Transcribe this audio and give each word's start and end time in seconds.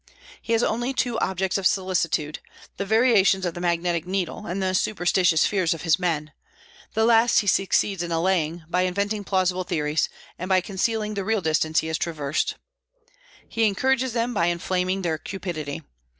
He 0.41 0.53
has 0.53 0.63
only 0.63 0.95
two 0.95 1.19
objects 1.19 1.59
of 1.59 1.67
solicitude, 1.67 2.39
the 2.77 2.87
variations 2.87 3.45
of 3.45 3.53
the 3.53 3.61
magnetic 3.61 4.07
needle, 4.07 4.47
and 4.47 4.59
the 4.59 4.73
superstitious 4.73 5.45
fears 5.45 5.75
of 5.75 5.83
his 5.83 5.99
men; 5.99 6.31
the 6.95 7.05
last 7.05 7.41
he 7.41 7.45
succeeds 7.45 8.01
in 8.01 8.11
allaying 8.11 8.63
by 8.67 8.81
inventing 8.81 9.25
plausible 9.25 9.63
theories, 9.63 10.09
and 10.39 10.49
by 10.49 10.59
concealing 10.59 11.13
the 11.13 11.23
real 11.23 11.39
distance 11.41 11.81
he 11.81 11.87
has 11.87 11.99
traversed. 11.99 12.55
He 13.47 13.65
encourages 13.65 14.13
them 14.13 14.33
by 14.33 14.47
inflaming 14.47 15.03
their 15.03 15.19
cupidity. 15.19 15.83